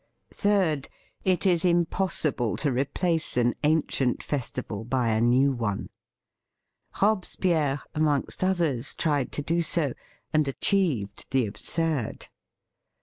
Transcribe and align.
Third, 0.33 0.89
it 1.23 1.45
is 1.45 1.63
impossible 1.63 2.57
to 2.57 2.71
replace 2.71 3.37
an 3.37 3.53
an 3.61 3.83
cient 3.83 4.23
festival 4.23 4.83
by 4.83 5.09
a 5.09 5.21
new 5.21 5.51
one. 5.51 5.89
Robe 7.03 7.23
spierre, 7.23 7.83
amongst 7.93 8.43
others, 8.43 8.95
tried 8.95 9.31
to 9.33 9.43
do 9.43 9.61
so, 9.61 9.93
and 10.33 10.47
achieved 10.47 11.27
the 11.29 11.45
absurd. 11.45 12.29